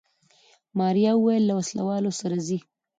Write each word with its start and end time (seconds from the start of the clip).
ماريا 0.79 1.11
وويل 1.15 1.43
له 1.49 1.53
وسله 1.59 1.83
والو 1.89 2.11
سره 2.19 2.35
ځي. 2.47 2.59